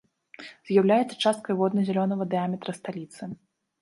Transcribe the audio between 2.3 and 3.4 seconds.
дыяметра сталіцы.